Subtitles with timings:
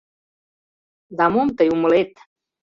[1.17, 2.11] Да мом тый умылет!»